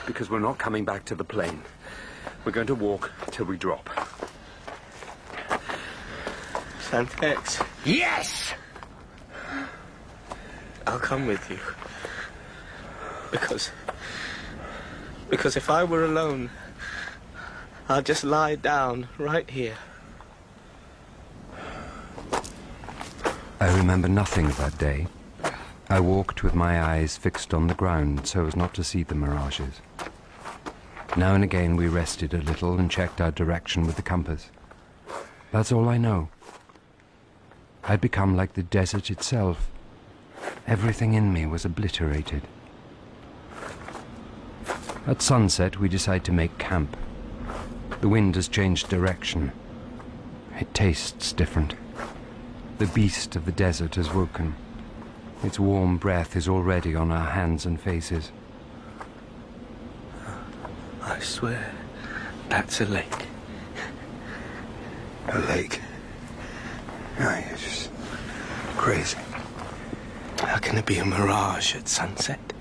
[0.06, 1.62] because we're not coming back to the plane.
[2.46, 3.90] We're going to walk till we drop.
[6.90, 7.60] Saint-Ex.
[7.84, 8.54] Yes!
[10.86, 11.58] I'll come with you.
[13.30, 13.70] Because.
[15.32, 16.50] Because if I were alone,
[17.88, 19.78] I'd just lie down right here.
[23.58, 25.06] I remember nothing of that day.
[25.88, 29.14] I walked with my eyes fixed on the ground so as not to see the
[29.14, 29.80] mirages.
[31.16, 34.50] Now and again we rested a little and checked our direction with the compass.
[35.50, 36.28] That's all I know.
[37.84, 39.70] I'd become like the desert itself.
[40.66, 42.42] Everything in me was obliterated.
[45.04, 46.96] At sunset, we decide to make camp.
[48.00, 49.50] The wind has changed direction.
[50.60, 51.74] It tastes different.
[52.78, 54.54] The beast of the desert has woken.
[55.42, 58.30] Its warm breath is already on our hands and faces.
[61.02, 61.72] I swear,
[62.48, 63.26] that's a lake.
[65.28, 65.80] A lake?
[67.18, 67.90] No, you're just
[68.76, 69.18] crazy.
[70.38, 72.51] How can it be a mirage at sunset?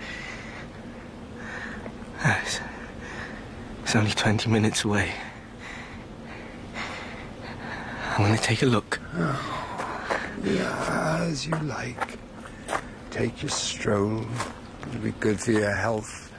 [2.24, 2.60] It's,
[3.84, 5.12] it's only 20 minutes away.
[8.12, 9.00] I'm going to take a look.
[9.16, 12.20] Oh, yeah, as you like.
[13.10, 14.24] Take your stroll.
[14.88, 16.32] It'll be good for your health.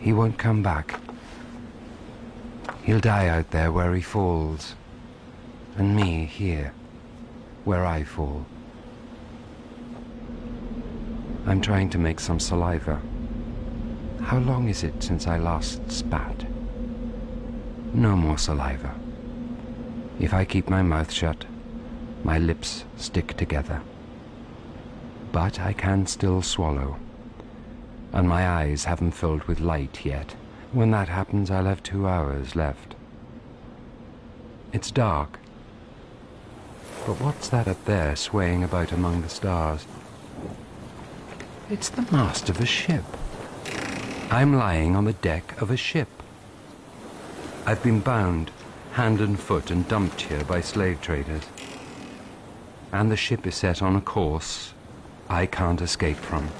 [0.00, 1.00] He won't come back.
[2.82, 4.74] He'll die out there where he falls.
[5.76, 6.72] And me here,
[7.64, 8.46] where I fall.
[11.46, 13.00] I'm trying to make some saliva.
[14.22, 16.46] How long is it since I last spat?
[17.92, 18.94] No more saliva.
[20.18, 21.44] If I keep my mouth shut,
[22.22, 23.82] my lips stick together.
[25.32, 26.96] But I can still swallow
[28.14, 30.36] and my eyes haven't filled with light yet.
[30.72, 32.94] When that happens, I'll have two hours left.
[34.72, 35.40] It's dark.
[37.06, 39.84] But what's that up there swaying about among the stars?
[41.70, 43.04] It's the mast of a ship.
[44.30, 46.08] I'm lying on the deck of a ship.
[47.64, 48.50] I've been bound,
[48.92, 51.44] hand and foot, and dumped here by slave traders.
[52.92, 54.74] And the ship is set on a course
[55.30, 56.50] I can't escape from.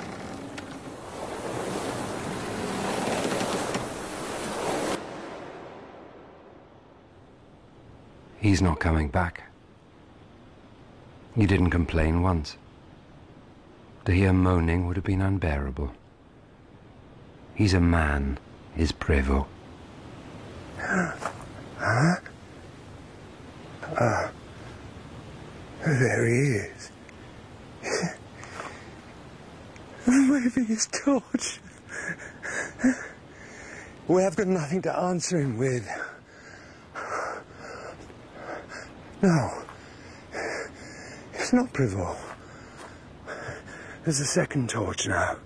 [8.40, 9.42] He's not coming back.
[11.36, 12.56] He didn't complain once.
[14.04, 15.90] To hear moaning would have been unbearable.
[17.54, 18.38] He's a man,
[18.76, 19.46] is Prevost.
[21.86, 22.18] Ah,
[24.00, 24.30] ah,
[25.84, 26.90] there he is.
[30.06, 31.60] Waving his torch.
[34.08, 35.86] We have got nothing to answer him with.
[39.22, 39.62] No.
[41.34, 42.23] It's not Prevost.
[44.04, 45.36] There's a second torch now.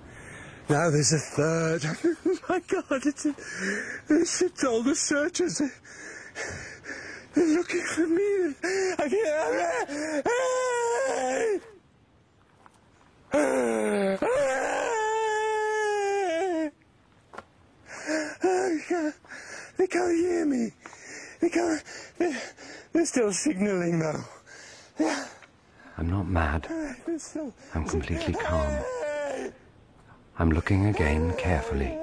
[0.69, 1.85] Now there's a third.
[2.27, 3.35] Oh my God, it's a,
[4.09, 5.61] this ship's all the searchers.
[7.35, 8.55] They're looking for me.
[8.99, 10.33] I can't.
[18.89, 19.15] Can't,
[19.77, 20.73] they can't hear me.
[21.41, 21.83] They can't.
[22.17, 22.43] They're,
[22.93, 24.25] they're still signaling though.
[25.99, 26.67] I'm not mad.
[27.19, 27.53] They're still.
[27.75, 28.73] I'm completely calm.
[30.39, 31.99] I'm looking again carefully.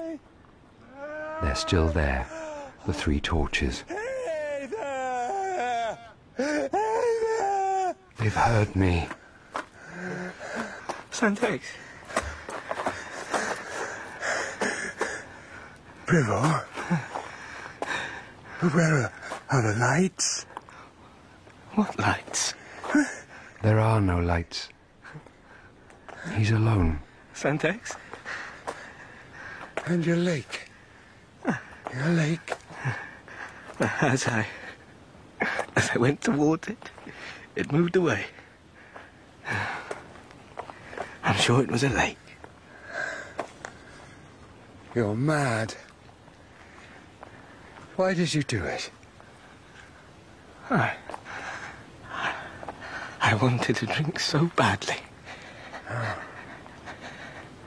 [1.42, 2.28] They're still there,
[2.86, 3.86] the three torches.
[3.88, 5.98] Hey there!
[6.36, 7.96] Hey there!
[8.18, 9.08] They've heard me.
[11.12, 11.66] Saint-Ex.
[16.08, 16.66] Prevost?
[18.60, 19.14] Where are,
[19.50, 20.46] are the lights?
[21.76, 22.54] What lights?
[23.62, 24.68] There are no lights.
[26.36, 27.00] He's alone.
[27.34, 27.96] Saint-Ex?
[29.86, 30.70] And your lake?
[31.94, 32.54] Your lake?
[33.80, 34.46] As I.
[35.76, 36.90] As I went towards it,
[37.56, 38.26] it moved away.
[41.24, 42.18] I'm sure it was a lake.
[44.94, 45.76] You're mad.
[47.96, 48.90] Why did you do it?
[50.70, 50.94] I.
[53.22, 54.98] I wanted to drink so badly.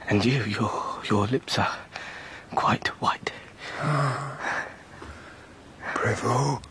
[0.09, 1.77] And you, your your lips are
[2.55, 3.33] quite white.
[5.95, 6.63] Prevost?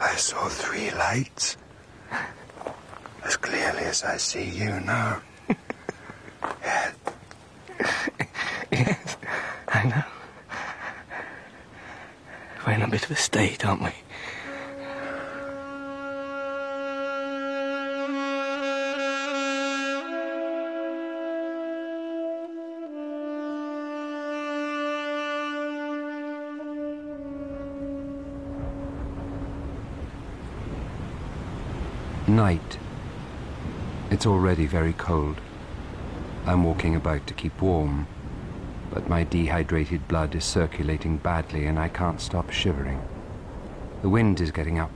[0.00, 1.56] I saw three lights.
[3.24, 5.20] As clearly as I see you now.
[6.62, 6.92] Yeah,
[8.72, 9.16] Yes,
[9.68, 10.04] I know.
[12.66, 13.90] We're in a bit of a state, aren't we?
[32.38, 32.78] Night.
[34.12, 35.40] It's already very cold.
[36.46, 38.06] I'm walking about to keep warm,
[38.92, 43.02] but my dehydrated blood is circulating badly and I can't stop shivering.
[44.02, 44.92] The wind is getting up.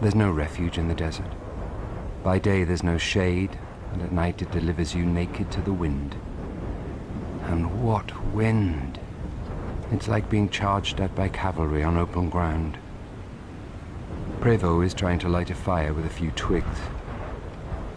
[0.00, 1.32] There's no refuge in the desert.
[2.22, 3.58] By day there's no shade,
[3.92, 6.14] and at night it delivers you naked to the wind.
[7.46, 9.00] And what wind!
[9.90, 12.78] It's like being charged at by cavalry on open ground.
[14.38, 16.78] Prevost is trying to light a fire with a few twigs.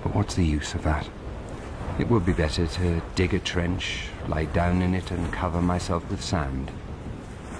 [0.01, 1.07] But what's the use of that?
[1.99, 6.09] It would be better to dig a trench, lie down in it, and cover myself
[6.09, 6.71] with sand.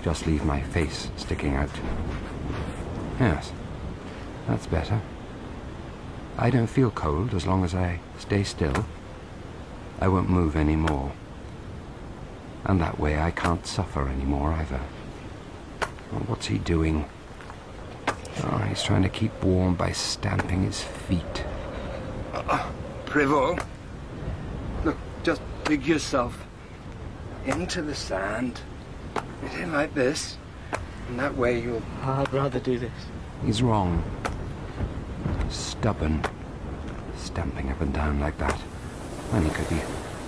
[0.02, 1.70] Just leave my face sticking out.
[3.20, 3.52] Yes,
[4.48, 5.00] that's better.
[6.40, 8.86] I don't feel cold as long as I stay still.
[10.00, 11.12] I won't move any more.
[12.66, 14.80] And that way I can't suffer anymore either.
[15.84, 17.06] Oh, what's he doing?
[18.44, 21.46] Oh, he's trying to keep warm by stamping his feet.
[22.34, 22.70] Uh,
[23.06, 23.66] Prevost,
[24.84, 26.46] look, just dig yourself
[27.46, 28.62] into the sand.
[29.60, 30.38] In like this.
[31.10, 31.82] And that way you'll...
[32.04, 32.92] I'd rather do this.
[33.46, 34.04] He's wrong.
[35.50, 36.24] Stubborn.
[37.18, 38.60] Stamping up and down like that.
[39.34, 39.82] And he could be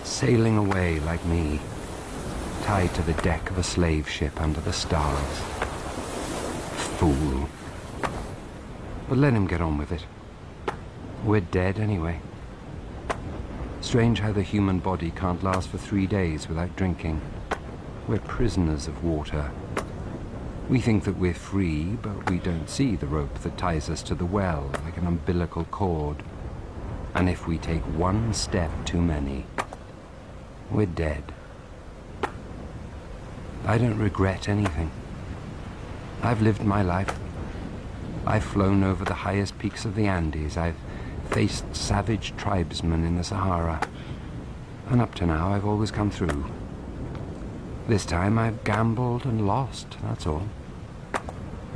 [0.04, 1.60] sailing away like me.
[2.64, 5.39] Tied to the deck of a slave ship under the stars.
[6.97, 7.47] Fool.
[9.08, 10.06] But let him get on with it.
[11.24, 12.20] We're dead anyway.
[13.82, 17.22] Strange how the human body can't last for three days without drinking.
[18.08, 19.51] We're prisoners of water.
[20.70, 24.16] We think that we're free, but we don't see the rope that ties us to
[24.16, 26.24] the well like an umbilical cord.
[27.14, 29.45] And if we take one step too many,
[30.72, 31.34] we're dead.
[33.66, 34.91] I don't regret anything.
[36.22, 37.14] I've lived my life.
[38.26, 40.57] I've flown over the highest peaks of the Andes.
[40.57, 40.78] I've
[41.30, 43.86] faced savage tribesmen in the Sahara.
[44.89, 46.45] And up to now, I've always come through.
[47.88, 50.47] This time I've gambled and lost, that's all.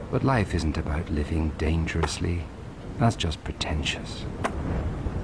[0.10, 2.46] But life isn't about living dangerously.
[2.98, 4.24] That's just pretentious.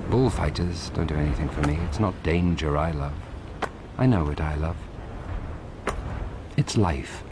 [0.09, 1.79] Bullfighters don't do anything for me.
[1.87, 3.13] It's not danger I love.
[3.97, 4.75] I know what I love.
[6.57, 7.23] It's life.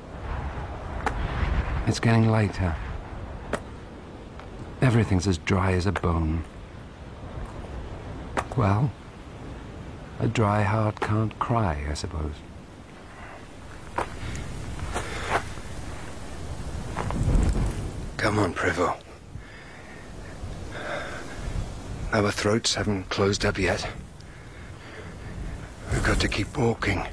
[1.87, 2.75] It's getting lighter.
[4.81, 6.43] Everything's as dry as a bone.
[8.57, 8.91] Well,
[10.19, 12.33] a dry heart can't cry, I suppose.
[18.17, 18.97] Come on, Prevost.
[22.13, 23.87] Our throats haven't closed up yet.
[25.91, 27.07] We've got to keep walking.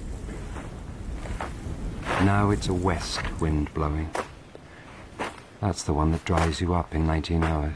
[2.22, 4.10] Now it's a west wind blowing.
[5.60, 7.74] That's the one that dries you up in 19 hours.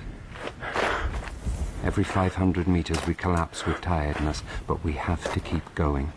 [1.82, 6.12] Every 500 meters we collapse with tiredness, but we have to keep going.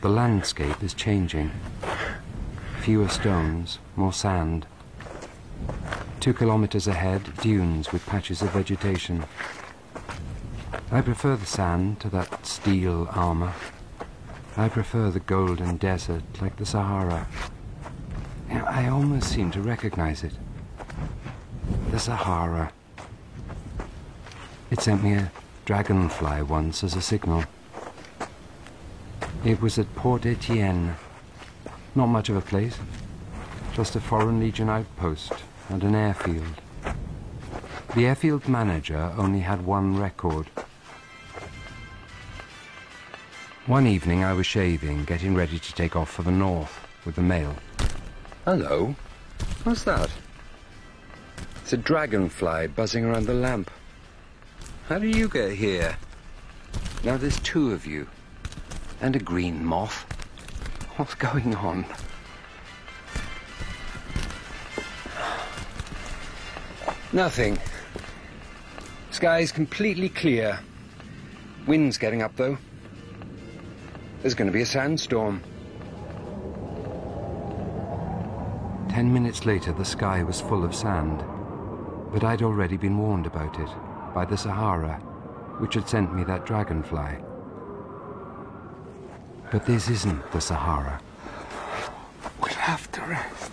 [0.00, 1.50] The landscape is changing.
[2.80, 4.66] Fewer stones, more sand.
[6.20, 9.24] Two kilometers ahead, dunes with patches of vegetation.
[10.90, 13.52] I prefer the sand to that steel armor.
[14.56, 17.28] I prefer the golden desert like the Sahara.
[18.70, 20.32] I almost seem to recognize it.
[21.90, 22.72] The Sahara.
[24.70, 25.32] It sent me a
[25.64, 27.42] dragonfly once as a signal.
[29.44, 30.94] It was at Port Etienne.
[31.96, 32.78] Not much of a place.
[33.74, 35.32] Just a Foreign Legion outpost
[35.68, 36.60] and an airfield.
[37.96, 40.46] The airfield manager only had one record.
[43.66, 47.22] One evening I was shaving, getting ready to take off for the north with the
[47.22, 47.56] mail.
[48.46, 48.94] Hello.
[49.64, 50.10] What's that?
[51.60, 53.70] It's a dragonfly buzzing around the lamp.
[54.88, 55.94] How do you get here?
[57.04, 58.08] Now there's two of you.
[59.02, 60.06] And a green moth.
[60.96, 61.84] What's going on?
[67.12, 67.58] Nothing.
[69.10, 70.58] Sky's completely clear.
[71.66, 72.56] Wind's getting up, though.
[74.22, 75.42] There's going to be a sandstorm.
[78.90, 81.22] Ten minutes later, the sky was full of sand.
[82.12, 83.68] But I'd already been warned about it
[84.12, 84.96] by the Sahara,
[85.58, 87.18] which had sent me that dragonfly.
[89.52, 91.00] But this isn't the Sahara.
[92.40, 93.52] We'll have to rest.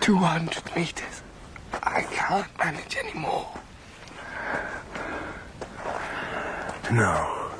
[0.00, 1.22] 200 meters.
[1.84, 3.48] I can't manage anymore.
[6.90, 7.52] No.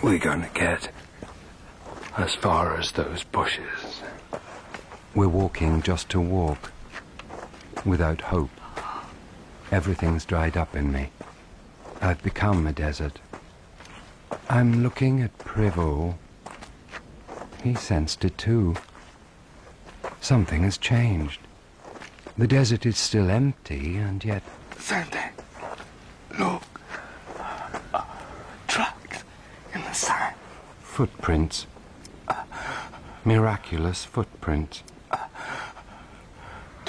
[0.00, 0.90] We're gonna get
[2.16, 3.85] as far as those bushes.
[5.16, 6.70] We're walking just to walk,
[7.86, 8.50] without hope.
[9.72, 11.08] Everything's dried up in me.
[12.02, 13.18] I've become a desert.
[14.50, 16.16] I'm looking at Prevost.
[17.64, 18.74] He sensed it too.
[20.20, 21.40] Something has changed.
[22.36, 24.42] The desert is still empty, and yet...
[24.78, 25.30] Sandy,
[26.38, 26.62] look.
[28.68, 29.24] tracks
[29.72, 30.34] in the sand.
[30.82, 31.66] Footprints.
[33.24, 34.82] Miraculous footprints.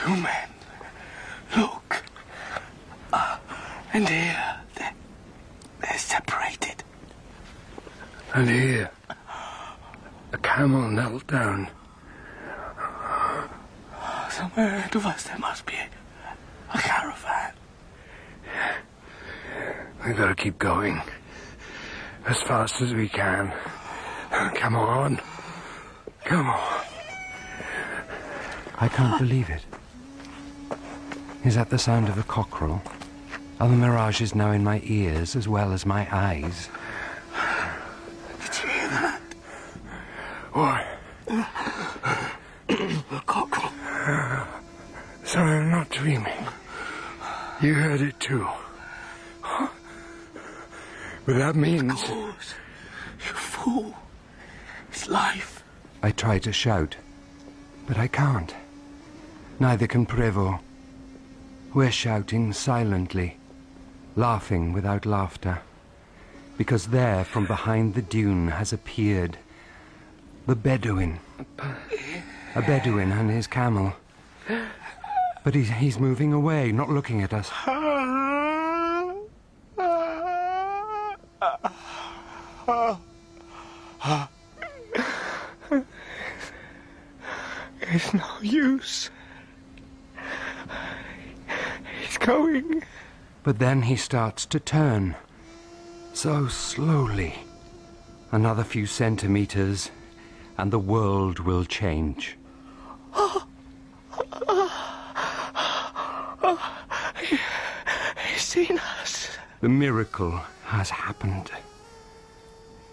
[0.08, 0.50] Two men.
[1.58, 2.02] Look.
[3.12, 3.42] Ah,
[3.92, 4.90] and here they
[5.82, 6.82] We're separated.
[8.34, 8.90] And here,
[10.32, 11.68] a camel knelt down.
[14.30, 15.90] Somewhere ahead of us there must be a,
[16.74, 17.52] a caravan.
[20.06, 21.02] We've gotta keep going.
[22.26, 23.52] As fast as we can.
[24.56, 25.20] Come on.
[26.24, 26.86] Come on.
[28.78, 29.66] I can't believe it.
[31.48, 32.82] Is that the sound of a cockerel?
[33.62, 36.68] Are the mirages now in my ears as well as my eyes?
[38.42, 39.22] Did you hear that?
[40.52, 40.86] Why?
[41.30, 44.46] A cockerel.
[45.24, 46.46] So I'm not dreaming.
[47.62, 48.46] You heard it too.
[49.42, 51.94] But that means.
[51.94, 52.56] Of Course.
[53.20, 53.96] You fool.
[54.90, 55.64] It's life.
[56.04, 56.98] I try to shout,
[57.88, 58.54] but I can't.
[59.62, 60.60] Neither can Prevost.
[61.74, 63.38] We're shouting silently,
[64.16, 65.60] laughing without laughter,
[66.58, 69.38] because there from behind the dune has appeared
[70.48, 71.20] the Bedouin.
[72.56, 73.94] A Bedouin and his camel.
[75.44, 77.52] But he's, he's moving away, not looking at us.
[87.90, 89.10] It's no use.
[92.02, 92.84] He's going.
[93.44, 95.16] But then he starts to turn.
[96.12, 97.36] So slowly.
[98.34, 99.90] Another few centimeters,
[100.58, 102.38] and the world will change.
[108.28, 109.30] He's seen us.
[109.62, 111.50] The miracle has happened.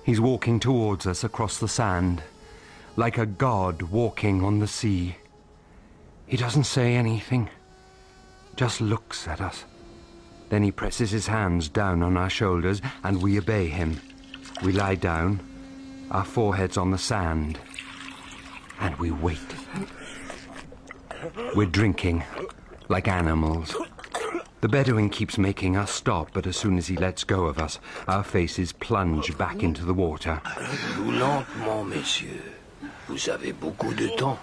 [0.04, 2.22] He's walking towards us across the sand,
[2.94, 5.16] like a god walking on the sea.
[6.26, 7.50] He doesn't say anything,
[8.56, 9.64] just looks at us.
[10.48, 14.00] Then he presses his hands down on our shoulders, and we obey him.
[14.62, 15.40] We lie down,
[16.10, 17.58] our foreheads on the sand,
[18.80, 19.38] and we wait.
[21.54, 22.22] We're drinking,
[22.88, 23.74] like animals.
[24.60, 27.78] The Bedouin keeps making us stop, but as soon as he lets go of us,
[28.08, 30.40] our faces plunge back into the water.
[30.44, 32.42] Plus lentement, messieurs.
[33.08, 34.38] Vous avez beaucoup de temps.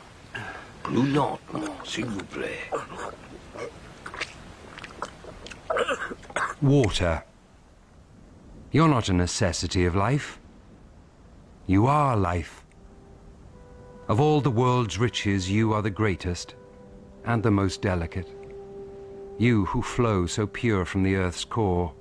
[0.83, 2.69] Plus lentement, s'il vous plaît.
[6.61, 7.23] Water.
[8.71, 10.39] You're not a necessity of life.
[11.67, 12.65] You are life.
[14.07, 16.55] Of all the world's riches, you are the greatest
[17.25, 18.29] and the most delicate.
[19.37, 21.93] You who flow so pure from the earth's core.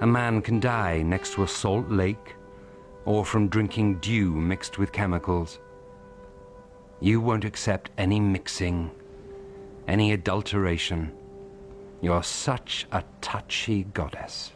[0.00, 2.34] A man can die next to a salt lake
[3.04, 5.58] or from drinking dew mixed with chemicals.
[7.00, 8.90] You won't accept any mixing,
[9.86, 11.12] any adulteration.
[12.00, 14.52] You're such a touchy goddess.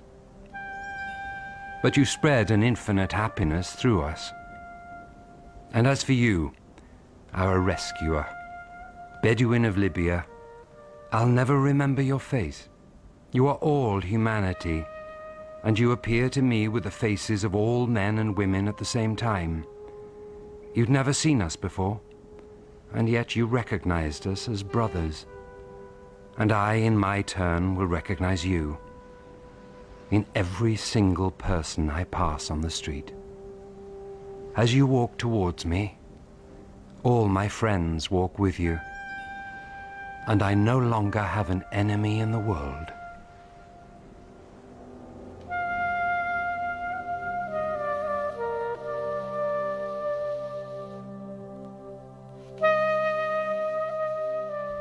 [1.82, 4.30] But you spread an infinite happiness through us.
[5.72, 6.52] And as for you,
[7.32, 8.26] our rescuer,
[9.22, 10.26] Bedouin of Libya,
[11.12, 12.68] I'll never remember your face.
[13.32, 14.84] You are all humanity,
[15.64, 18.84] and you appear to me with the faces of all men and women at the
[18.84, 19.64] same time.
[20.74, 22.00] You'd never seen us before,
[22.92, 25.26] and yet you recognized us as brothers.
[26.40, 28.78] And I, in my turn, will recognize you
[30.10, 33.12] in every single person I pass on the street.
[34.56, 35.98] As you walk towards me,
[37.02, 38.80] all my friends walk with you,
[40.28, 42.90] and I no longer have an enemy in the world.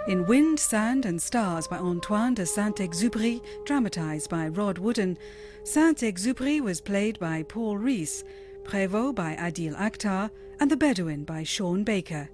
[0.09, 5.19] In Wind, Sand and Stars by Antoine de Saint-Exupéry, dramatised by Rod Wooden,
[5.63, 8.23] Saint-Exupéry was played by Paul Rees,
[8.63, 12.27] Prévost by Adil Akhtar, and The Bedouin by Sean Baker.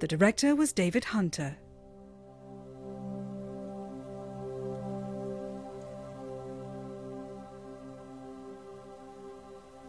[0.00, 1.56] The director was David Hunter.